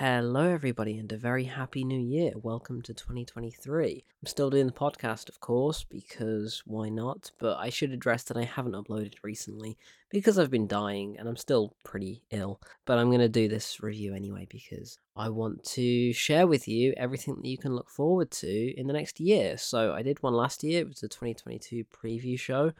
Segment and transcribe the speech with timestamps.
[0.00, 2.30] Hello, everybody, and a very happy new year.
[2.36, 4.04] Welcome to 2023.
[4.22, 7.32] I'm still doing the podcast, of course, because why not?
[7.40, 9.76] But I should address that I haven't uploaded recently
[10.08, 12.60] because I've been dying and I'm still pretty ill.
[12.84, 16.94] But I'm going to do this review anyway because I want to share with you
[16.96, 19.56] everything that you can look forward to in the next year.
[19.58, 22.72] So I did one last year, it was the 2022 preview show.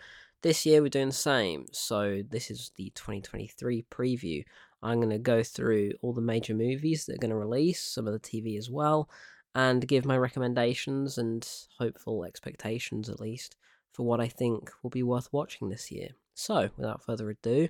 [0.43, 1.67] This year we're doing the same.
[1.73, 4.45] So this is the 2023 preview.
[4.83, 8.07] I'm going to go through all the major movies that are going to release, some
[8.07, 9.09] of the TV as well,
[9.55, 13.57] and give my recommendations and hopeful expectations, at least,
[13.93, 16.11] for what I think will be worth watching this year.
[16.35, 17.69] So, without further ado,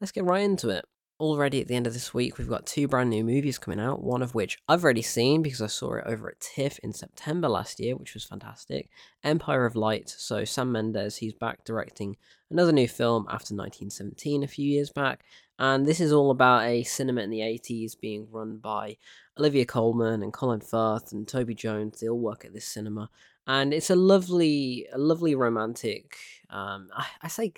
[0.00, 0.84] let's get right into it
[1.20, 4.02] already at the end of this week, we've got two brand new movies coming out,
[4.02, 7.48] one of which I've already seen because I saw it over at TIFF in September
[7.48, 8.88] last year, which was fantastic.
[9.22, 10.08] Empire of Light.
[10.08, 12.16] So, Sam Mendes, he's back directing
[12.50, 15.22] another new film after 1917, a few years back.
[15.60, 18.96] And this is all about a cinema in the 80s being run by
[19.38, 22.00] Olivia Colman and Colin Firth and Toby Jones.
[22.00, 23.10] They all work at this cinema.
[23.46, 26.16] And it's a lovely, a lovely romantic,
[26.48, 27.52] um, I, I say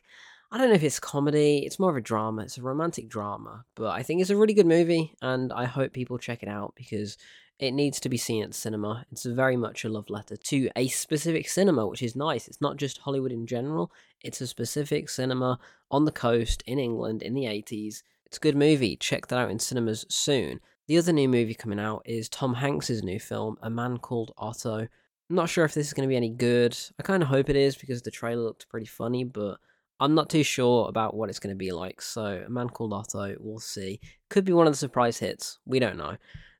[0.50, 1.60] I don't know if it's comedy.
[1.64, 2.42] It's more of a drama.
[2.42, 5.94] It's a romantic drama, but I think it's a really good movie, and I hope
[5.94, 7.16] people check it out because
[7.62, 9.06] it needs to be seen at cinema.
[9.12, 12.48] It's very much a love letter to a specific cinema, which is nice.
[12.48, 13.92] It's not just Hollywood in general.
[14.20, 18.02] It's a specific cinema on the coast in England in the 80s.
[18.26, 18.96] It's a good movie.
[18.96, 20.58] Check that out in cinemas soon.
[20.88, 24.78] The other new movie coming out is Tom Hanks's new film, A Man Called Otto.
[24.78, 26.76] I'm not sure if this is going to be any good.
[26.98, 29.58] I kind of hope it is because the trailer looked pretty funny, but
[30.00, 32.02] I'm not too sure about what it's going to be like.
[32.02, 34.00] So, A Man Called Otto, we'll see.
[34.30, 35.60] Could be one of the surprise hits.
[35.64, 36.16] We don't know.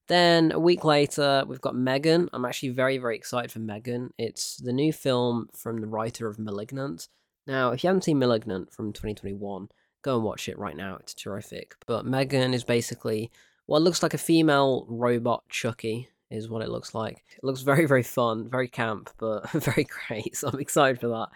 [0.08, 2.28] Then a week later, we've got Megan.
[2.32, 4.12] I'm actually very, very excited for Megan.
[4.18, 7.08] It's the new film from the writer of Malignant.
[7.46, 9.68] Now, if you haven't seen Malignant from 2021,
[10.02, 10.96] go and watch it right now.
[11.00, 11.76] It's terrific.
[11.86, 13.30] But Megan is basically
[13.66, 17.24] what looks like a female robot Chucky, is what it looks like.
[17.36, 20.36] It looks very, very fun, very camp, but very great.
[20.36, 21.28] So I'm excited for that.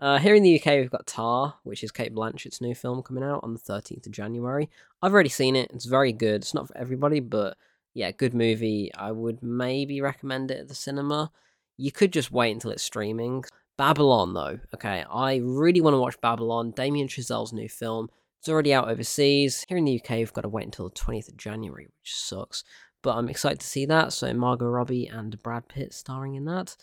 [0.00, 3.24] Uh, here in the UK, we've got Tar, which is Cate Blanchett's new film coming
[3.24, 4.70] out on the 13th of January.
[5.02, 5.70] I've already seen it.
[5.74, 6.42] It's very good.
[6.42, 7.56] It's not for everybody, but
[7.98, 8.90] yeah, good movie.
[8.96, 11.30] I would maybe recommend it at the cinema.
[11.76, 13.44] You could just wait until it's streaming.
[13.76, 14.58] Babylon, though.
[14.74, 18.08] Okay, I really want to watch Babylon, Damien Chazelle's new film.
[18.40, 19.64] It's already out overseas.
[19.68, 22.64] Here in the UK, we've got to wait until the 20th of January, which sucks.
[23.02, 24.12] But I'm excited to see that.
[24.12, 26.76] So, Margot Robbie and Brad Pitt starring in that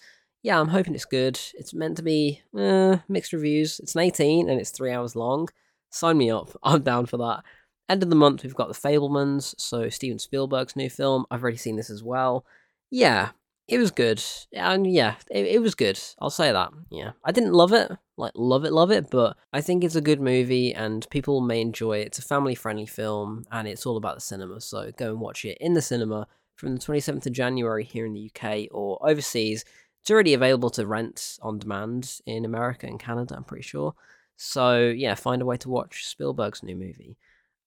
[0.46, 1.40] yeah, I'm hoping it's good.
[1.56, 3.80] It's meant to be uh, mixed reviews.
[3.80, 5.50] It's an 18 and it's three hours long.
[5.90, 6.52] Sign me up.
[6.64, 7.42] I'm down for that.
[7.88, 11.26] End of the month, we've got The Fabelmans, so Steven Spielberg's new film.
[11.30, 12.46] I've already seen this as well.
[12.90, 13.30] Yeah,
[13.68, 14.24] it was good.
[14.54, 16.00] And yeah, it, it was good.
[16.20, 16.72] I'll say that.
[16.90, 17.12] Yeah.
[17.24, 20.20] I didn't love it, like, love it, love it, but I think it's a good
[20.20, 22.08] movie and people may enjoy it.
[22.08, 25.46] It's a family friendly film and it's all about the cinema, so go and watch
[25.46, 29.66] it in the cinema from the 27th of January here in the UK or overseas
[30.06, 33.96] it's already available to rent on demand in America and Canada, I'm pretty sure.
[34.36, 37.18] So, yeah, find a way to watch Spielberg's new movie.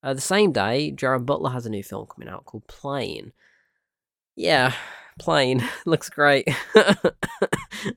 [0.02, 3.32] Uh, the same day, Gerard Butler has a new film coming out called Plane.
[4.36, 4.74] Yeah,
[5.18, 5.68] Plane.
[5.86, 6.48] Looks great.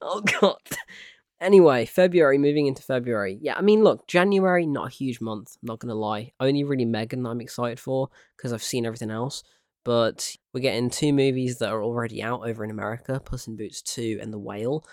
[0.01, 0.57] oh, God.
[1.39, 3.37] Anyway, February, moving into February.
[3.41, 6.33] Yeah, I mean, look, January, not a huge month, I'm not going to lie.
[6.39, 9.43] Only really Megan I'm excited for because I've seen everything else
[9.83, 13.81] but we're getting two movies that are already out over in America Puss in Boots
[13.81, 14.85] 2 and The Whale.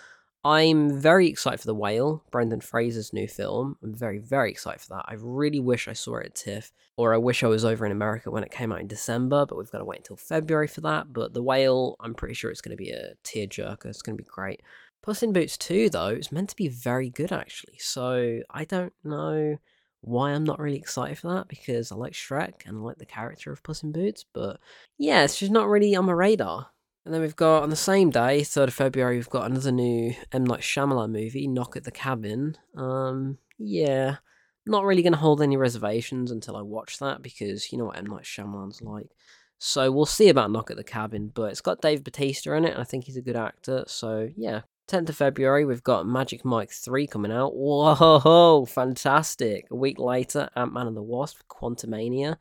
[0.43, 3.77] I'm very excited for The Whale, Brendan Fraser's new film.
[3.83, 5.05] I'm very, very excited for that.
[5.05, 7.91] I really wish I saw it at TIFF, or I wish I was over in
[7.91, 10.79] America when it came out in December, but we've got to wait until February for
[10.81, 11.11] that.
[11.11, 13.87] But The Whale, I'm pretty sure it's going to be a tearjerker.
[13.87, 14.61] It's going to be great.
[15.01, 17.77] Puss in Boots 2, though, is meant to be very good, actually.
[17.79, 19.57] So I don't know
[20.01, 23.05] why I'm not really excited for that because I like Shrek and I like the
[23.05, 24.59] character of Puss in Boots, but
[24.97, 26.67] yeah, it's just not really on my radar.
[27.05, 30.13] And then we've got on the same day, 3rd of February, we've got another new
[30.31, 30.43] M.
[30.43, 32.57] Night Shyamalan movie, Knock at the Cabin.
[32.75, 34.17] Um, yeah,
[34.65, 37.97] not really going to hold any reservations until I watch that because you know what
[37.97, 38.05] M.
[38.05, 39.09] Night Shyamalan's like.
[39.57, 42.73] So we'll see about Knock at the Cabin, but it's got Dave Bautista in it,
[42.73, 43.83] and I think he's a good actor.
[43.87, 47.55] So yeah, 10th of February, we've got Magic Mike 3 coming out.
[47.55, 49.67] Whoa, fantastic.
[49.69, 52.37] A week later, Ant Man and the Wasp, Quantumania.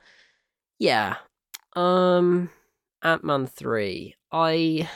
[0.78, 1.16] Yeah.
[1.74, 2.50] Um
[3.02, 4.14] Ant Man 3.
[4.32, 4.88] I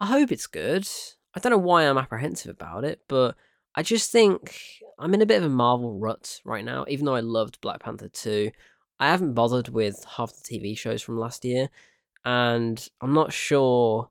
[0.00, 0.88] I hope it's good.
[1.34, 3.36] I don't know why I'm apprehensive about it, but
[3.74, 4.58] I just think
[4.98, 7.80] I'm in a bit of a Marvel rut right now, even though I loved Black
[7.80, 8.50] Panther 2.
[9.00, 11.68] I haven't bothered with half the TV shows from last year,
[12.24, 14.10] and I'm not sure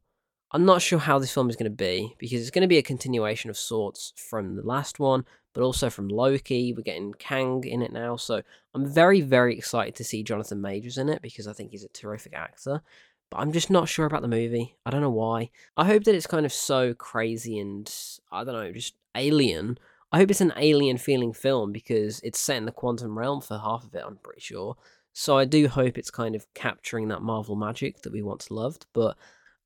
[0.53, 2.77] I'm not sure how this film is going to be because it's going to be
[2.77, 6.73] a continuation of sorts from the last one, but also from Loki.
[6.73, 8.43] We're getting Kang in it now, so
[8.75, 11.89] I'm very, very excited to see Jonathan Majors in it because I think he's a
[11.89, 12.83] terrific actor.
[13.33, 14.77] But I'm just not sure about the movie.
[14.85, 15.49] I don't know why.
[15.75, 17.91] I hope that it's kind of so crazy and
[18.31, 19.79] I don't know, just alien.
[20.11, 23.57] I hope it's an alien feeling film because it's set in the quantum realm for
[23.57, 24.77] half of it, I'm pretty sure.
[25.13, 28.85] So I do hope it's kind of capturing that Marvel magic that we once loved,
[28.93, 29.17] but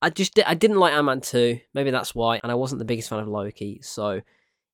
[0.01, 1.59] I just I didn't like Ant-Man 2.
[1.73, 3.81] Maybe that's why, and I wasn't the biggest fan of Loki.
[3.81, 4.21] So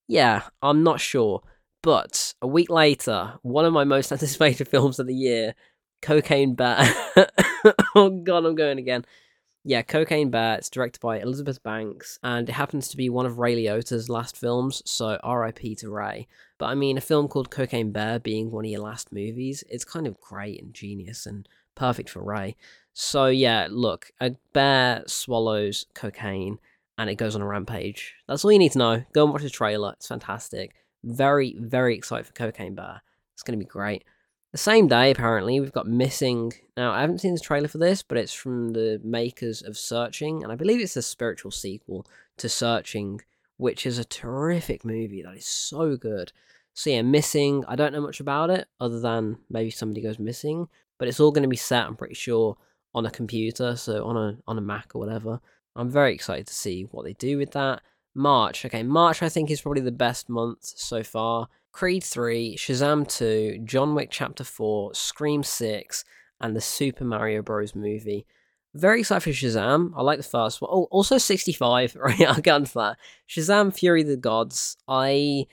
[0.07, 1.41] yeah, I'm not sure.
[1.81, 5.55] But a week later, one of my most anticipated films of the year,
[6.03, 6.77] Cocaine Bear.
[7.95, 9.05] oh god, I'm going again.
[9.63, 10.57] Yeah, Cocaine Bear.
[10.57, 14.35] It's directed by Elizabeth Banks, and it happens to be one of Ray Liotta's last
[14.35, 15.75] films, so R.I.P.
[15.75, 16.27] to Ray.
[16.57, 19.85] But I mean, a film called Cocaine Bear being one of your last movies, it's
[19.85, 22.57] kind of great and genius and perfect for Ray.
[22.93, 26.59] So yeah, look, a bear swallows cocaine
[26.97, 28.13] and it goes on a rampage.
[28.27, 29.03] That's all you need to know.
[29.13, 29.93] Go and watch the trailer.
[29.93, 30.75] It's fantastic.
[31.03, 33.01] Very, very excited for Cocaine Bear.
[33.33, 34.03] It's going to be great.
[34.53, 36.53] The same day, apparently, we've got Missing.
[36.77, 40.43] Now, I haven't seen the trailer for this, but it's from the makers of Searching,
[40.43, 42.05] and I believe it's a spiritual sequel
[42.37, 43.21] to Searching,
[43.57, 46.31] which is a terrific movie that is so good.
[46.75, 50.67] So, yeah, Missing, I don't know much about it, other than maybe somebody goes missing,
[50.99, 52.55] but it's all going to be set, I'm pretty sure,
[52.93, 55.39] on a computer, so on a on a Mac or whatever.
[55.75, 57.81] I'm very excited to see what they do with that.
[58.13, 61.47] March, okay, March I think is probably the best month so far.
[61.73, 66.05] Creed 3, Shazam 2, John Wick Chapter 4, Scream 6,
[66.39, 67.73] and the Super Mario Bros.
[67.73, 68.27] movie.
[68.75, 69.91] Very excited for Shazam.
[69.95, 70.69] I like the first one.
[70.71, 71.95] Oh, also 65.
[71.99, 72.97] Right, I'll get onto that.
[73.27, 74.77] Shazam Fury of the Gods.
[74.87, 75.47] I.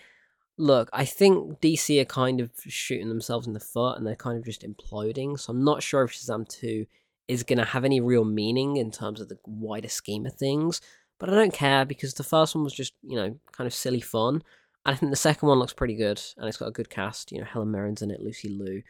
[0.59, 4.37] Look, I think DC are kind of shooting themselves in the foot and they're kind
[4.37, 5.41] of just imploding.
[5.41, 6.85] So I'm not sure if Shazam 2
[7.29, 10.83] is going to have any real meaning in terms of the wider scheme of things.
[11.19, 14.03] But I don't care because the first one was just, you know, kind of silly
[14.03, 14.43] fun.
[14.85, 17.33] And I think the second one looks pretty good, and it's got a good cast.
[17.33, 18.83] You know, Helen Mirren's in it, Lucy Liu.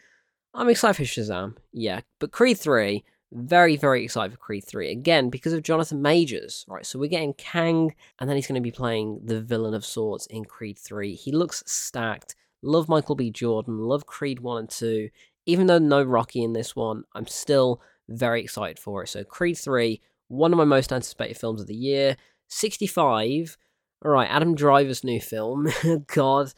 [0.54, 2.00] I'm excited for Shazam, yeah.
[2.18, 4.90] But Creed 3, very, very excited for Creed 3.
[4.90, 6.84] Again, because of Jonathan Majors, right?
[6.84, 10.26] So we're getting Kang, and then he's going to be playing the villain of sorts
[10.26, 11.14] in Creed 3.
[11.14, 12.34] He looks stacked.
[12.62, 13.30] Love Michael B.
[13.30, 13.78] Jordan.
[13.78, 15.08] Love Creed 1 and 2.
[15.46, 19.08] Even though no Rocky in this one, I'm still very excited for it.
[19.08, 22.16] So Creed 3, one of my most anticipated films of the year.
[22.48, 23.56] 65
[24.04, 25.68] all right, Adam Driver's new film.
[26.14, 26.52] God,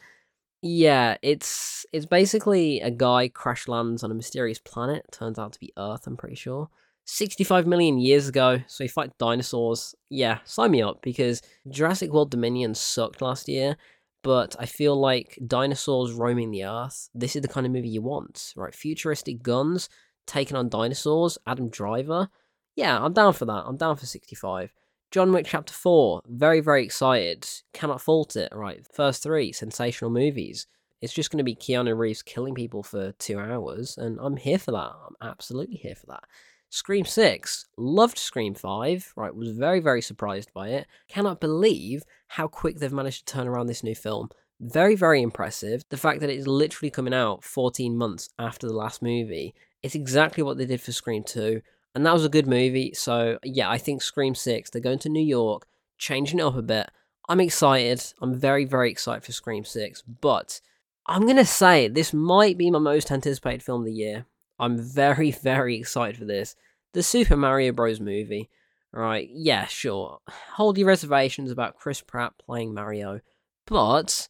[0.61, 5.05] yeah, it's it's basically a guy crash lands on a mysterious planet.
[5.11, 6.07] Turns out to be Earth.
[6.07, 6.69] I'm pretty sure.
[7.05, 9.93] 65 million years ago, so he fight dinosaurs.
[10.09, 13.75] Yeah, sign me up because Jurassic World Dominion sucked last year,
[14.23, 17.09] but I feel like dinosaurs roaming the Earth.
[17.13, 18.73] This is the kind of movie you want, right?
[18.73, 19.89] Futuristic guns
[20.25, 21.37] taking on dinosaurs.
[21.45, 22.29] Adam Driver.
[22.75, 23.63] Yeah, I'm down for that.
[23.67, 24.73] I'm down for 65.
[25.13, 27.47] John Wick Chapter 4, very, very excited.
[27.71, 28.83] Cannot fault it, right?
[28.91, 30.65] First three, sensational movies.
[31.01, 34.57] It's just going to be Keanu Reeves killing people for two hours, and I'm here
[34.57, 34.91] for that.
[35.07, 36.23] I'm absolutely here for that.
[36.71, 39.35] Scream 6, loved Scream 5, right?
[39.35, 40.87] Was very, very surprised by it.
[41.07, 44.29] Cannot believe how quick they've managed to turn around this new film.
[44.59, 45.83] Very, very impressive.
[45.89, 49.53] The fact that it's literally coming out 14 months after the last movie.
[49.83, 51.61] It's exactly what they did for Scream 2
[51.95, 52.93] and that was a good movie.
[52.93, 54.69] So yeah, I think Scream Six.
[54.69, 55.65] They're going to New York,
[55.97, 56.89] changing it up a bit.
[57.29, 58.03] I'm excited.
[58.21, 60.01] I'm very very excited for Scream Six.
[60.01, 60.59] But
[61.07, 64.25] I'm gonna say this might be my most anticipated film of the year.
[64.59, 66.55] I'm very very excited for this.
[66.93, 67.99] The Super Mario Bros.
[67.99, 68.49] movie.
[68.95, 69.27] Right?
[69.31, 70.19] Yeah, sure.
[70.51, 73.21] Hold your reservations about Chris Pratt playing Mario,
[73.65, 74.27] but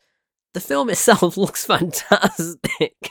[0.54, 3.10] the film itself looks fantastic.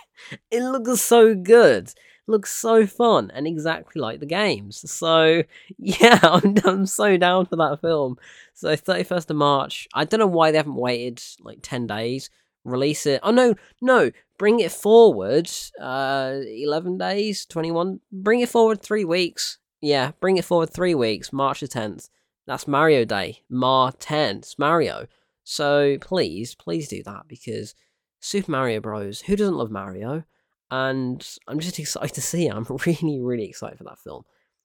[0.51, 1.93] it looks so good
[2.27, 4.89] looks so fun and exactly like the games.
[4.91, 5.43] So
[5.79, 8.19] yeah, I'm, I'm so down for that film.
[8.55, 9.89] So 31st of March.
[9.95, 12.31] I don't know why they haven't waited like 10 days.
[12.65, 13.21] Release it.
[13.25, 15.51] Oh no, no, bring it forward.
[15.81, 18.01] Uh, 11 days, 21.
[18.13, 19.59] Bring it forward three weeks.
[19.81, 21.33] Yeah, bring it forward three weeks.
[21.33, 22.09] March the 10th.
[22.47, 23.43] That's Mario Day.
[23.49, 24.39] Mar 10.
[24.39, 25.07] It's Mario.
[25.45, 27.75] So please, please do that because
[28.21, 29.23] Super Mario Bros.
[29.23, 30.25] Who doesn't love Mario?
[30.73, 32.55] And I'm just excited to see it.
[32.55, 34.25] I'm really, really excited for that film.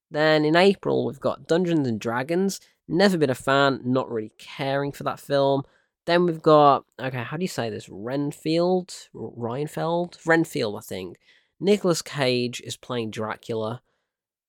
[0.09, 2.61] Then in April, we've got Dungeons and Dragons.
[2.87, 5.63] Never been a fan, not really caring for that film.
[6.05, 7.89] Then we've got, okay, how do you say this?
[7.89, 8.93] Renfield?
[9.13, 10.17] Reinfeld?
[10.25, 11.17] Renfield, I think.
[11.59, 13.81] Nicolas Cage is playing Dracula.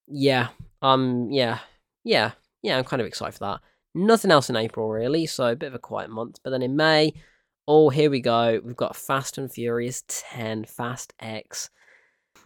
[0.07, 0.49] Yeah,
[0.81, 1.59] um, yeah,
[2.05, 3.61] yeah, yeah, I'm kind of excited for that.
[3.97, 6.39] Nothing else in April, really, so a bit of a quiet month.
[6.45, 7.15] But then in May,
[7.71, 8.63] Oh, here we go.
[8.65, 11.69] We've got Fast and Furious 10, Fast X.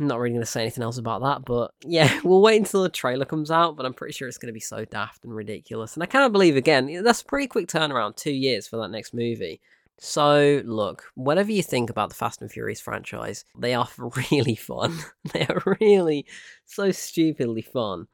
[0.01, 2.83] I'm not really going to say anything else about that, but yeah, we'll wait until
[2.83, 3.77] the trailer comes out.
[3.77, 5.95] But I'm pretty sure it's going to be so daft and ridiculous.
[5.95, 9.15] And I cannot believe, again, that's a pretty quick turnaround two years for that next
[9.15, 9.61] movie.
[9.97, 13.89] So, look, whatever you think about the Fast and Furious franchise, they are
[14.33, 14.99] really fun.
[15.33, 16.27] they are really
[16.65, 18.09] so stupidly fun.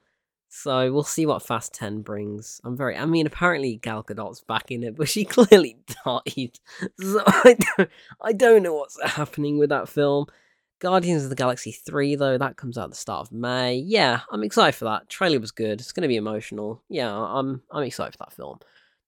[0.49, 2.61] So we'll see what Fast 10 brings.
[2.65, 6.59] I'm very, I mean, apparently Gal Gadot's back in it, but she clearly died.
[7.01, 7.91] So I don't,
[8.21, 10.27] I don't know what's happening with that film.
[10.81, 13.77] Guardians of the Galaxy 3, though, that comes out at the start of May.
[13.77, 15.09] Yeah, I'm excited for that.
[15.09, 15.81] Trailer was good.
[15.81, 16.83] It's going to be emotional.
[16.89, 18.61] Yeah, I'm, I'm excited for that film.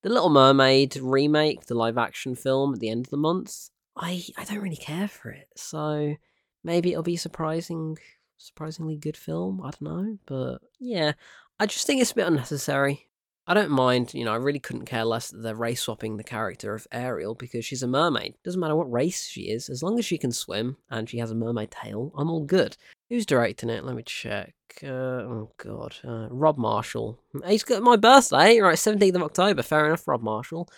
[0.02, 4.24] The Little Mermaid remake, the live action film at the end of the month, I,
[4.36, 5.48] I don't really care for it.
[5.56, 6.16] So
[6.64, 7.98] maybe it'll be surprising
[8.40, 9.60] surprisingly good film.
[9.62, 11.12] I don't know, but yeah,
[11.58, 13.06] I just think it's a bit unnecessary.
[13.46, 16.22] I don't mind, you know, I really couldn't care less that they're race swapping the
[16.22, 18.34] character of Ariel because she's a mermaid.
[18.44, 21.32] Doesn't matter what race she is, as long as she can swim and she has
[21.32, 22.76] a mermaid tail, I'm all good.
[23.08, 23.84] Who's directing it?
[23.84, 24.54] Let me check.
[24.84, 27.18] Uh, oh god, uh, Rob Marshall.
[27.46, 28.78] He's got my birthday, right?
[28.78, 29.62] Seventeenth of October.
[29.62, 30.68] Fair enough, Rob Marshall.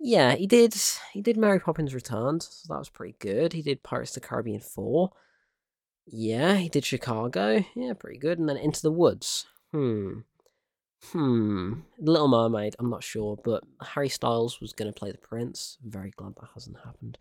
[0.00, 0.74] Yeah, he did.
[1.12, 3.52] He did Mary Poppins Returns, so that was pretty good.
[3.52, 5.10] He did Pirates of the Caribbean Four.
[6.10, 7.64] Yeah, he did Chicago.
[7.74, 8.38] Yeah, pretty good.
[8.38, 9.46] And then Into the Woods.
[9.72, 10.20] Hmm.
[11.12, 11.80] Hmm.
[11.98, 15.78] Little Mermaid, I'm not sure, but Harry Styles was going to play the prince.
[15.84, 17.18] very glad that hasn't happened.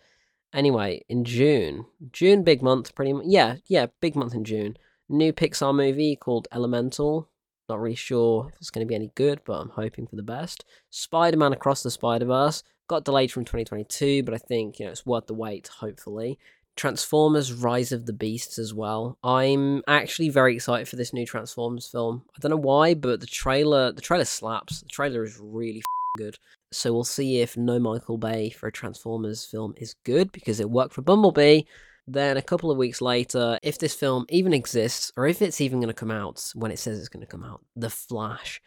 [0.53, 3.25] Anyway, in June, June, big month, pretty much.
[3.27, 4.77] Yeah, yeah, big month in June.
[5.09, 7.29] New Pixar movie called Elemental.
[7.69, 10.23] Not really sure if it's going to be any good, but I'm hoping for the
[10.23, 10.63] best.
[10.89, 14.91] Spider Man Across the Spider Verse got delayed from 2022, but I think you know
[14.91, 15.67] it's worth the wait.
[15.79, 16.39] Hopefully,
[16.77, 19.17] Transformers Rise of the Beasts as well.
[19.23, 22.23] I'm actually very excited for this new Transformers film.
[22.35, 24.81] I don't know why, but the trailer the trailer slaps.
[24.81, 25.81] The trailer is really
[26.17, 26.37] good.
[26.71, 30.69] So we'll see if no Michael Bay for a Transformers film is good because it
[30.69, 31.63] worked for Bumblebee.
[32.07, 35.79] Then a couple of weeks later, if this film even exists or if it's even
[35.79, 38.61] going to come out when it says it's going to come out, The Flash.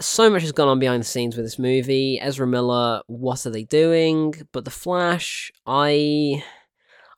[0.00, 2.18] So much has gone on behind the scenes with this movie.
[2.20, 4.34] Ezra Miller, what are they doing?
[4.52, 6.42] But The Flash, I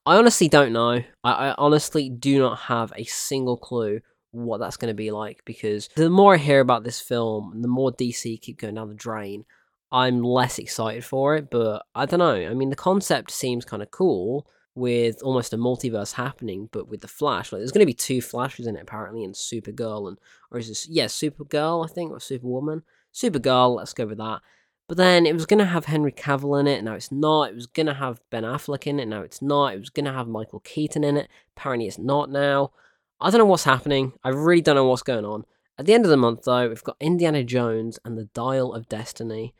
[0.07, 1.03] I honestly don't know.
[1.23, 4.01] I, I honestly do not have a single clue
[4.33, 7.69] what that's going to be like because the more I hear about this film, the
[7.69, 9.45] more DC keep going down the drain.
[9.93, 12.35] I'm less excited for it, but I don't know.
[12.35, 17.01] I mean, the concept seems kind of cool with almost a multiverse happening, but with
[17.01, 17.53] the Flash.
[17.53, 20.19] Like, there's going to be two Flashes in it apparently, and Supergirl, and
[20.51, 22.83] or is this yeah Supergirl I think or Superwoman?
[23.15, 23.77] Supergirl.
[23.77, 24.41] Let's go with that.
[24.87, 27.50] But then it was going to have Henry Cavill in it, now it's not.
[27.50, 29.75] It was going to have Ben Affleck in it, now it's not.
[29.75, 32.73] It was going to have Michael Keaton in it, apparently it's not now.
[33.21, 34.12] I don't know what's happening.
[34.23, 35.45] I really don't know what's going on.
[35.79, 38.88] At the end of the month, though, we've got Indiana Jones and the Dial of
[38.88, 39.55] Destiny.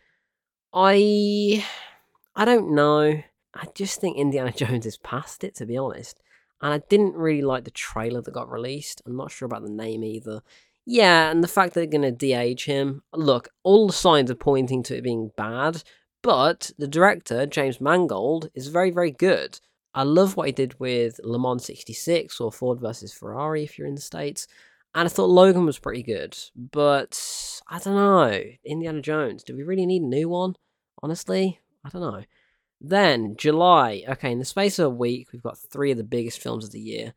[0.73, 1.65] I.
[2.37, 3.23] I don't know.
[3.55, 6.21] I just think Indiana Jones is past it, to be honest.
[6.61, 9.03] And I didn't really like the trailer that got released.
[9.07, 10.43] I'm not sure about the name either.
[10.87, 13.03] Yeah, and the fact they're going to de-age him.
[13.15, 15.83] Look, all the signs are pointing to it being bad,
[16.23, 19.61] but the director, James Mangold, is very, very good.
[19.95, 23.87] I love what he did with Le Mans 66 or Ford versus Ferrari if you're
[23.87, 24.47] in the States.
[24.95, 26.37] And I thought Logan was pretty good.
[26.57, 27.21] But
[27.69, 28.43] I don't know.
[28.65, 30.57] Indiana Jones, do we really need a new one?
[31.03, 32.25] Honestly, I don't know.
[32.81, 34.05] Then, July.
[34.09, 36.73] Okay, in the space of a week, we've got three of the biggest films of
[36.73, 37.15] the year.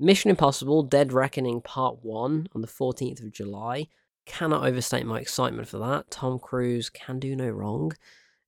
[0.00, 3.88] Mission Impossible Dead Reckoning Part 1 on the 14th of July.
[4.26, 6.08] Cannot overstate my excitement for that.
[6.08, 7.90] Tom Cruise can do no wrong,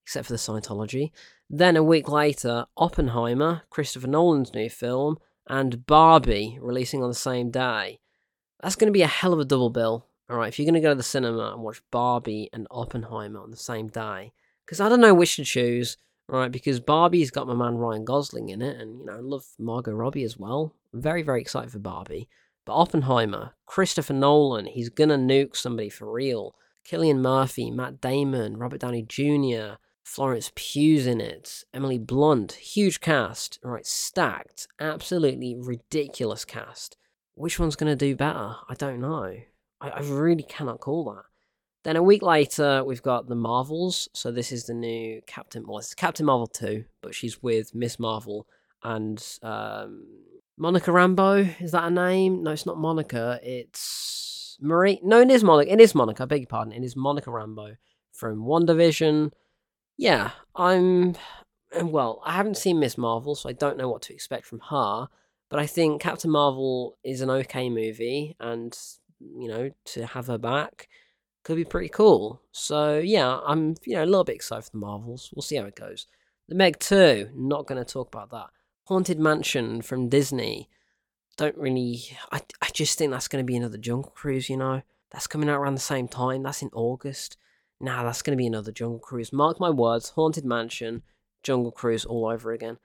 [0.05, 1.11] except for the Scientology.
[1.49, 7.51] Then a week later, Oppenheimer, Christopher Nolan's new film, and Barbie releasing on the same
[7.51, 7.99] day.
[8.63, 10.07] That's going to be a hell of a double bill.
[10.31, 13.41] All right, if you're going to go to the cinema and watch Barbie and Oppenheimer
[13.41, 14.33] on the same day,
[14.65, 15.97] because I don't know which to choose
[16.31, 16.51] right?
[16.51, 19.93] Because Barbie's got my man Ryan Gosling in it, and you know, I love Margot
[19.93, 20.75] Robbie as well.
[20.93, 22.29] very, very excited for Barbie.
[22.65, 26.55] But Oppenheimer, Christopher Nolan, he's gonna nuke somebody for real.
[26.87, 33.59] Cillian Murphy, Matt Damon, Robert Downey Jr., Florence Pugh's in it, Emily Blunt, huge cast,
[33.63, 33.87] right?
[33.87, 36.97] Stacked, absolutely ridiculous cast.
[37.35, 38.57] Which one's gonna do better?
[38.69, 39.37] I don't know.
[39.81, 41.25] I, I really cannot call that.
[41.83, 44.09] Then a week later, we've got the Marvels.
[44.13, 45.67] So this is the new Captain.
[45.67, 48.47] Well, it's Captain Marvel two, but she's with Miss Marvel
[48.83, 50.05] and um,
[50.59, 51.61] Monica Rambeau.
[51.61, 52.43] Is that a name?
[52.43, 53.41] No, it's not Monica.
[53.43, 55.01] It's Marie.
[55.03, 55.73] No, it is Monica.
[55.73, 56.25] It is Monica.
[56.25, 56.75] I beg your pardon.
[56.75, 57.77] It is Monica Rambeau
[58.13, 59.33] from WandaVision.
[59.97, 61.15] Yeah, I'm.
[61.81, 65.09] Well, I haven't seen Miss Marvel, so I don't know what to expect from her.
[65.49, 68.77] But I think Captain Marvel is an okay movie, and
[69.19, 70.89] you know, to have her back
[71.45, 72.43] could be pretty cool.
[72.53, 75.31] So yeah, I'm you know a little bit excited for the Marvels.
[75.35, 76.07] We'll see how it goes.
[76.49, 78.49] The Meg 2, not going to talk about that.
[78.85, 80.69] Haunted Mansion from Disney.
[81.37, 82.03] Don't really.
[82.33, 84.51] I I just think that's going to be another Jungle Cruise.
[84.51, 86.43] You know, that's coming out around the same time.
[86.43, 87.37] That's in August.
[87.81, 89.33] Now that's going to be another Jungle Cruise.
[89.33, 90.11] Mark my words.
[90.11, 91.03] Haunted Mansion,
[91.43, 92.79] Jungle Cruise all over again.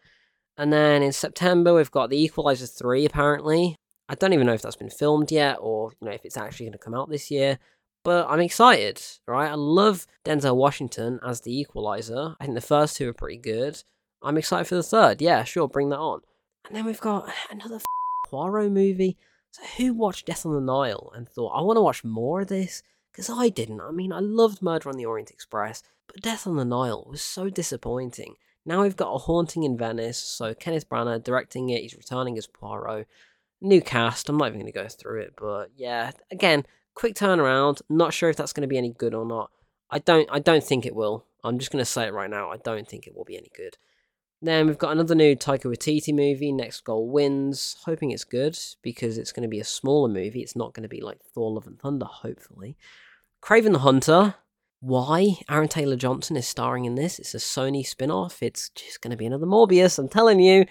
[0.57, 3.75] And then in September we've got The Equalizer 3 apparently.
[4.07, 6.67] I don't even know if that's been filmed yet or you know if it's actually
[6.67, 7.59] going to come out this year.
[8.05, 9.50] But I'm excited, right?
[9.50, 12.35] I love Denzel Washington as the equalizer.
[12.39, 13.83] I think the first two are pretty good.
[14.21, 15.24] I'm excited for the third.
[15.24, 16.21] Yeah, sure, bring that on.
[16.67, 17.79] And then we've got another
[18.27, 19.17] Poirot movie.
[19.50, 22.47] So who watched Death on the Nile and thought, I want to watch more of
[22.47, 22.83] this?
[23.12, 23.81] Because I didn't.
[23.81, 27.24] I mean, I loved Murder on the Orient Express, but Death on the Nile was
[27.24, 28.35] so disappointing.
[28.67, 32.45] Now we've got A Haunting in Venice, so Kenneth Branagh directing it, he's returning as
[32.45, 33.07] Poirot.
[33.62, 36.65] New cast, I'm not even going to go through it, but yeah, again,
[36.96, 37.82] quick turnaround.
[37.90, 39.52] Not sure if that's going to be any good or not.
[39.92, 41.25] I don't I don't think it will.
[41.44, 42.50] I'm just going to say it right now.
[42.50, 43.78] I don't think it will be any good.
[44.42, 47.78] Then we've got another new Taika Waititi movie, Next Goal Wins.
[47.86, 50.42] Hoping it's good because it's going to be a smaller movie.
[50.42, 52.78] It's not going to be like Thor Love and Thunder, hopefully.
[53.42, 54.36] Kraven the Hunter.
[54.82, 57.18] Why Aaron Taylor Johnson is starring in this?
[57.18, 58.44] It's a Sony spin off.
[58.44, 59.98] It's just going to be another Morbius.
[59.98, 60.66] I'm telling you.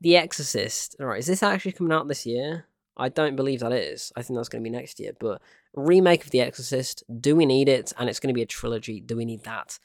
[0.00, 0.94] The Exorcist.
[1.00, 2.66] All right, is this actually coming out this year?
[2.96, 4.12] I don't believe that is.
[4.16, 5.12] I think that's going to be next year.
[5.18, 5.42] But
[5.74, 7.02] remake of The Exorcist.
[7.20, 7.92] Do we need it?
[7.98, 9.00] And it's going to be a trilogy.
[9.00, 9.78] Do we need that?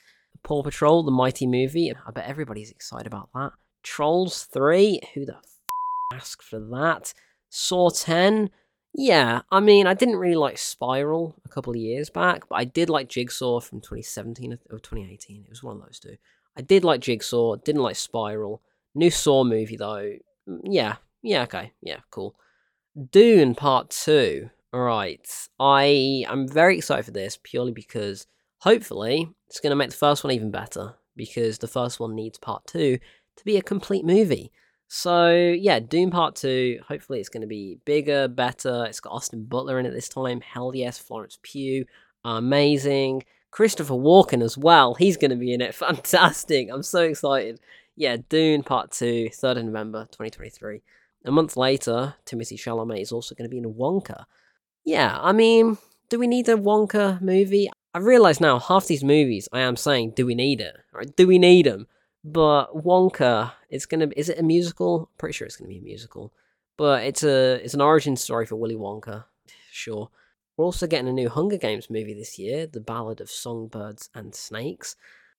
[0.43, 1.93] Paw Patrol, the mighty movie.
[2.05, 3.51] I bet everybody's excited about that.
[3.83, 5.59] Trolls 3, who the f
[6.13, 7.13] asked for that?
[7.49, 8.49] Saw 10,
[8.95, 12.63] yeah, I mean, I didn't really like Spiral a couple of years back, but I
[12.63, 15.43] did like Jigsaw from 2017 or 2018.
[15.43, 16.17] It was one of those two.
[16.55, 18.61] I did like Jigsaw, didn't like Spiral.
[18.93, 20.13] New Saw movie, though.
[20.47, 22.35] Mm, yeah, yeah, okay, yeah, cool.
[23.11, 24.51] Dune Part 2.
[24.73, 28.25] Alright, I am very excited for this purely because
[28.57, 32.39] hopefully it's going to make the first one even better because the first one needs
[32.39, 32.97] part two
[33.35, 34.51] to be a complete movie.
[34.87, 36.79] So yeah, Dune Part Two.
[36.87, 38.85] Hopefully, it's going to be bigger, better.
[38.85, 40.41] It's got Austin Butler in it this time.
[40.41, 41.85] Hell yes, Florence Pugh,
[42.25, 43.23] amazing.
[43.51, 44.95] Christopher Walken as well.
[44.95, 45.75] He's going to be in it.
[45.75, 46.69] Fantastic.
[46.71, 47.59] I'm so excited.
[47.95, 50.81] Yeah, Dune Part Two, 3rd of November, 2023.
[51.25, 54.25] A month later, Timothée Chalamet is also going to be in Wonka.
[54.85, 55.77] Yeah, I mean,
[56.09, 57.69] do we need a Wonka movie?
[57.93, 60.75] I realise now half these movies I am saying, do we need it?
[60.91, 61.15] Right?
[61.15, 61.87] Do we need them?
[62.23, 65.01] But Wonka, it's gonna is it a musical?
[65.01, 66.33] I'm pretty sure it's gonna be a musical.
[66.77, 69.25] But it's a it's an origin story for Willy Wonka.
[69.71, 70.09] Sure.
[70.55, 74.35] We're also getting a new Hunger Games movie this year, The Ballad of Songbirds and
[74.35, 74.95] Snakes.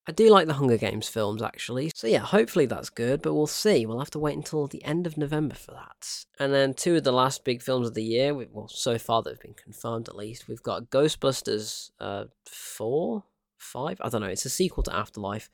[0.06, 1.90] I do like the Hunger Games films actually.
[1.94, 3.86] So yeah, hopefully that's good, but we'll see.
[3.86, 6.26] We'll have to wait until the end of November for that.
[6.38, 9.30] And then two of the last big films of the year, well, so far that
[9.30, 10.46] have been confirmed at least.
[10.46, 13.24] We've got Ghostbusters uh, 4,
[13.56, 14.28] 5, I don't know.
[14.28, 15.48] It's a sequel to Afterlife.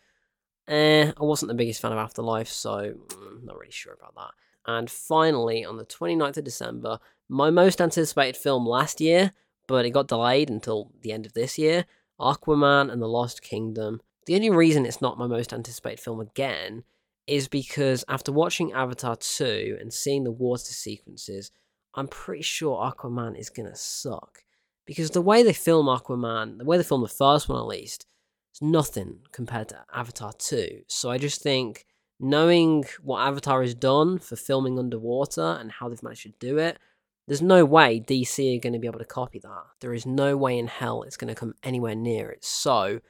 [0.67, 4.31] Eh, I wasn't the biggest fan of Afterlife, so mm, not really sure about that.
[4.67, 9.33] And finally, on the 29th of December, my most anticipated film last year,
[9.69, 11.87] but it got delayed until the end of this year
[12.21, 14.01] Aquaman and the Lost Kingdom.
[14.31, 16.85] The only reason it's not my most anticipated film again
[17.27, 21.51] is because after watching Avatar 2 and seeing the water sequences,
[21.95, 24.45] I'm pretty sure Aquaman is gonna suck.
[24.87, 28.07] Because the way they film Aquaman, the way they film the first one at least,
[28.53, 30.83] it's nothing compared to Avatar 2.
[30.87, 31.85] So I just think
[32.21, 36.79] knowing what Avatar has done for filming underwater and how they've managed to do it,
[37.27, 39.64] there's no way DC are going to be able to copy that.
[39.81, 42.45] There is no way in hell it's going to come anywhere near it.
[42.45, 43.01] So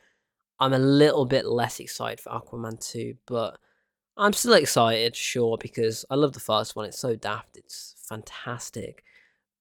[0.60, 3.58] I'm a little bit less excited for Aquaman 2, but
[4.16, 6.84] I'm still excited, sure, because I love the first one.
[6.84, 9.02] It's so daft, it's fantastic.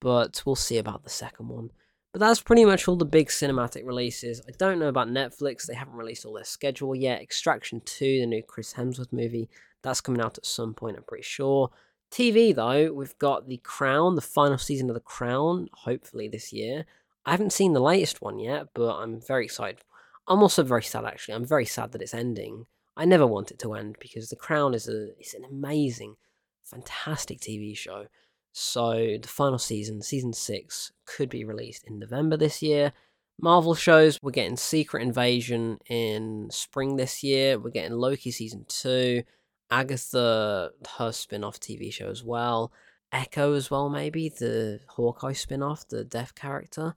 [0.02, 1.70] But we'll see about the second one.
[2.12, 4.42] But that's pretty much all the big cinematic releases.
[4.48, 7.22] I don't know about Netflix, they haven't released all their schedule yet.
[7.22, 9.50] Extraction 2, the new Chris Hemsworth movie,
[9.82, 11.70] that's coming out at some point, I'm pretty sure.
[12.12, 16.86] TV, though, we've got The Crown, the final season of The Crown, hopefully this year.
[17.26, 19.82] I haven't seen the latest one yet, but I'm very excited.
[20.30, 21.34] I'm also very sad, actually.
[21.34, 22.68] I'm very sad that it's ending.
[22.96, 26.16] I never want it to end because The Crown is a it's an amazing,
[26.64, 28.06] fantastic TV show.
[28.52, 32.94] So the final season, season six, could be released in November this year.
[33.42, 37.58] Marvel shows, we're getting Secret Invasion in spring this year.
[37.58, 39.24] We're getting Loki season two,
[39.72, 42.72] Agatha, her spin off TV show as well.
[43.12, 46.96] Echo as well, maybe, the Hawkeye spin off, the deaf character.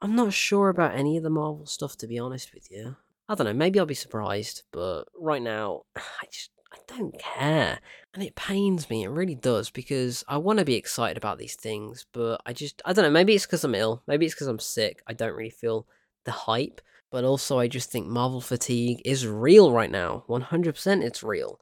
[0.00, 2.96] I'm not sure about any of the Marvel stuff, to be honest with you.
[3.28, 7.78] I don't know, maybe I'll be surprised, but right now, I just I don't care.
[8.12, 11.54] And it pains me, it really does, because I want to be excited about these
[11.54, 14.48] things, but I just, I don't know, maybe it's because I'm ill, maybe it's because
[14.48, 15.02] I'm sick.
[15.06, 15.86] I don't really feel
[16.24, 16.80] the hype,
[17.10, 20.24] but also I just think Marvel fatigue is real right now.
[20.28, 21.60] 100% it's real.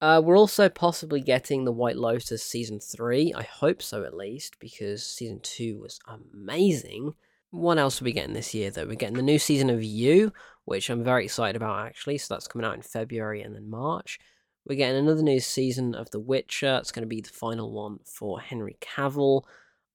[0.00, 3.32] Uh, we're also possibly getting the White Lotus season 3.
[3.34, 7.14] I hope so at least, because season 2 was amazing.
[7.54, 8.84] What else are we getting this year though?
[8.84, 10.32] We're getting the new season of You,
[10.64, 12.18] which I'm very excited about actually.
[12.18, 14.18] So that's coming out in February and then March.
[14.66, 16.78] We're getting another new season of The Witcher.
[16.80, 19.42] It's going to be the final one for Henry Cavill.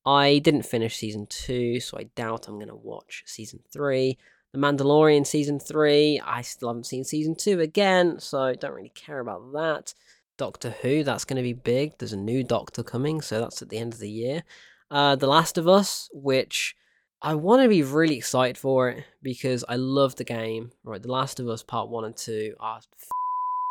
[0.05, 4.17] I didn't finish season two, so I doubt I'm going to watch season three.
[4.53, 8.93] The Mandalorian season three, I still haven't seen season two again, so I don't really
[8.95, 9.93] care about that.
[10.37, 11.97] Doctor Who, that's going to be big.
[11.97, 14.43] There's a new Doctor coming, so that's at the end of the year.
[14.89, 16.75] Uh, the Last of Us, which
[17.21, 20.71] I want to be really excited for it because I love the game.
[20.85, 23.09] Right, The Last of Us Part 1 and 2 are f-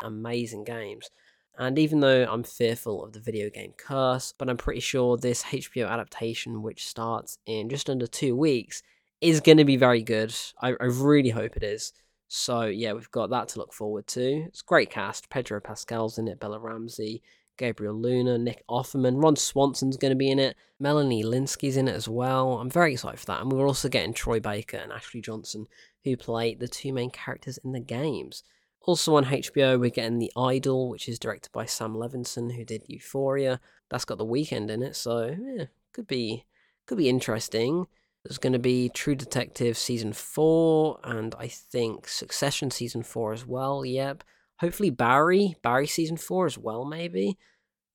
[0.04, 1.08] amazing games.
[1.56, 5.44] And even though I'm fearful of the video game curse, but I'm pretty sure this
[5.44, 8.82] HBO adaptation, which starts in just under two weeks,
[9.22, 10.34] is going to be very good.
[10.60, 11.94] I, I really hope it is.
[12.28, 14.44] So yeah, we've got that to look forward to.
[14.46, 15.30] It's great cast.
[15.30, 17.22] Pedro Pascal's in it, Bella Ramsey,
[17.58, 21.94] Gabriel Luna, Nick Offerman, Ron Swanson's going to be in it, Melanie Lynskey's in it
[21.94, 22.54] as well.
[22.54, 23.42] I'm very excited for that.
[23.42, 25.66] And we're also getting Troy Baker and Ashley Johnson,
[26.04, 28.42] who play the two main characters in the games.
[28.82, 32.84] Also on HBO, we're getting The Idol, which is directed by Sam Levinson, who did
[32.86, 33.60] Euphoria.
[33.90, 36.46] That's got the Weeknd in it, so yeah, could be
[36.86, 37.86] could be interesting.
[38.24, 43.46] There's going to be True Detective season four, and I think Succession season four as
[43.46, 43.84] well.
[43.84, 44.24] Yep.
[44.60, 47.38] Hopefully Barry, Barry season four as well, maybe.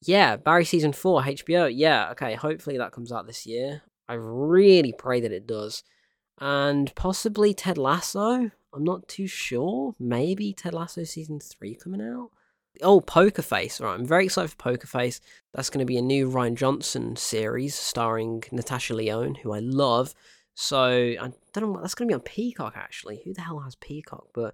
[0.01, 1.71] Yeah, Barry season four, HBO.
[1.73, 2.35] Yeah, okay.
[2.35, 3.81] Hopefully that comes out this year.
[4.07, 5.83] I really pray that it does.
[6.39, 8.51] And possibly Ted Lasso.
[8.73, 9.93] I'm not too sure.
[9.99, 12.31] Maybe Ted Lasso season three coming out.
[12.81, 13.79] Oh, Poker Face.
[13.79, 15.21] Right, I'm very excited for Poker Face.
[15.53, 20.15] That's going to be a new Rian Johnson series starring Natasha Lyonne, who I love.
[20.55, 23.21] So I don't know what that's going to be on Peacock actually.
[23.25, 24.27] Who the hell has Peacock?
[24.33, 24.53] But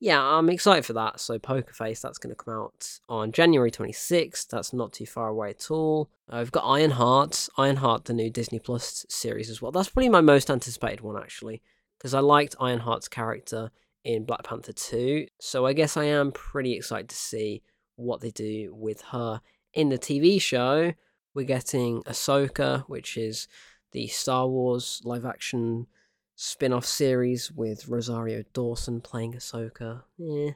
[0.00, 1.20] yeah, I'm excited for that.
[1.20, 4.48] So Poker Face, that's going to come out on January 26th.
[4.48, 6.10] That's not too far away at all.
[6.26, 9.70] Uh, we've got Ironheart, Ironheart, the new Disney Plus series as well.
[9.70, 11.60] That's probably my most anticipated one actually,
[11.98, 13.70] because I liked Ironheart's character
[14.02, 15.26] in Black Panther 2.
[15.38, 17.62] So I guess I am pretty excited to see
[17.96, 19.42] what they do with her
[19.74, 20.94] in the TV show.
[21.34, 23.48] We're getting Ahsoka, which is
[23.92, 25.88] the Star Wars live action
[26.42, 30.04] spin off series with Rosario Dawson playing Ahsoka.
[30.18, 30.52] Eh.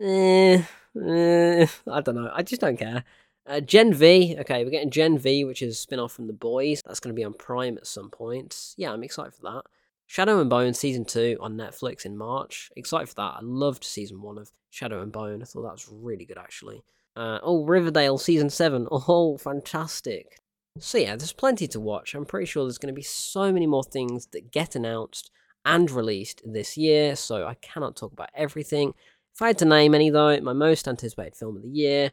[0.00, 0.62] Eh,
[1.06, 2.28] eh, I don't know.
[2.34, 3.04] I just don't care.
[3.46, 6.32] Uh, Gen V, okay, we're getting Gen V, which is a spin off from The
[6.32, 6.82] Boys.
[6.84, 8.74] That's going to be on Prime at some point.
[8.76, 9.62] Yeah, I'm excited for that.
[10.06, 12.72] Shadow and Bone season two on Netflix in March.
[12.74, 13.34] Excited for that.
[13.36, 15.42] I loved season one of Shadow and Bone.
[15.42, 16.82] I thought that was really good actually.
[17.14, 18.88] Uh, oh, Riverdale season seven.
[18.92, 20.40] Oh, fantastic.
[20.80, 22.14] So yeah, there's plenty to watch.
[22.14, 25.30] I'm pretty sure there's going to be so many more things that get announced
[25.64, 28.94] and released this year, so I cannot talk about everything.
[29.34, 32.12] If I had to name any though, my most anticipated film of the year,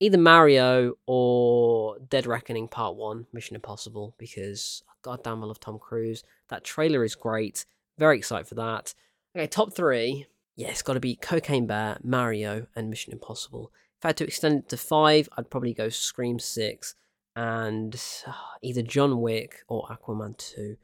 [0.00, 6.24] either Mario or Dead Reckoning Part 1, Mission Impossible, because goddamn I love Tom Cruise.
[6.48, 7.66] That trailer is great.
[7.98, 8.94] Very excited for that.
[9.36, 10.26] Okay, top three.
[10.56, 13.72] Yeah, it's got to be Cocaine Bear, Mario, and Mission Impossible.
[13.98, 16.94] If I had to extend it to five, I'd probably go Scream 6
[17.36, 20.76] and uh, either John Wick or Aquaman 2.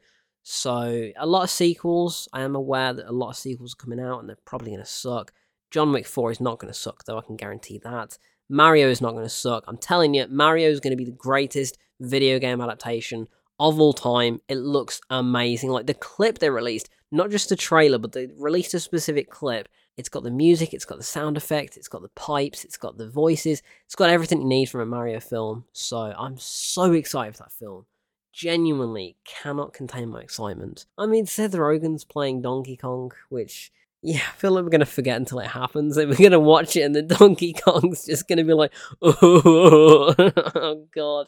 [0.43, 2.27] So, a lot of sequels.
[2.33, 4.83] I am aware that a lot of sequels are coming out and they're probably going
[4.83, 5.31] to suck.
[5.69, 8.17] John Wick 4 is not going to suck, though, I can guarantee that.
[8.49, 9.63] Mario is not going to suck.
[9.67, 13.27] I'm telling you, Mario is going to be the greatest video game adaptation
[13.59, 14.41] of all time.
[14.47, 15.69] It looks amazing.
[15.69, 19.67] Like the clip they released, not just the trailer, but they released a specific clip.
[19.99, 22.97] It's got the music, it's got the sound effects, it's got the pipes, it's got
[22.97, 25.65] the voices, it's got everything you need from a Mario film.
[25.73, 27.85] So I'm so excited for that film.
[28.31, 30.85] Genuinely cannot contain my excitement.
[30.97, 35.17] I mean, Seth Rogen's playing Donkey Kong, which yeah, I feel like we're gonna forget
[35.17, 35.97] until it happens.
[35.97, 40.15] Like we're gonna watch it, and the Donkey Kong's just gonna be like, oh, oh,
[40.55, 41.27] oh god,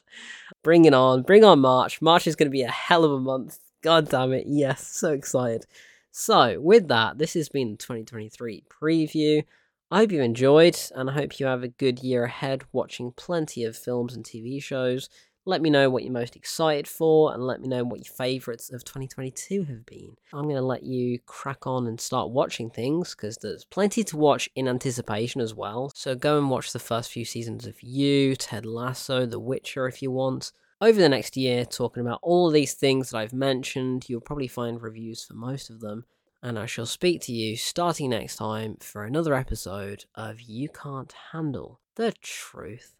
[0.63, 2.01] bring it on, bring on March.
[2.01, 3.59] March is gonna be a hell of a month.
[3.81, 5.65] God damn it, yes, so excited.
[6.11, 9.43] So with that, this has been the 2023 preview.
[9.89, 13.63] I hope you enjoyed, and I hope you have a good year ahead, watching plenty
[13.63, 15.09] of films and TV shows.
[15.43, 18.71] Let me know what you're most excited for and let me know what your favourites
[18.71, 20.15] of 2022 have been.
[20.33, 24.17] I'm going to let you crack on and start watching things because there's plenty to
[24.17, 25.91] watch in anticipation as well.
[25.95, 30.03] So go and watch the first few seasons of You, Ted Lasso, The Witcher if
[30.03, 30.51] you want.
[30.81, 34.81] Over the next year, talking about all these things that I've mentioned, you'll probably find
[34.81, 36.05] reviews for most of them.
[36.41, 41.13] And I shall speak to you starting next time for another episode of You Can't
[41.33, 42.95] Handle the Truth.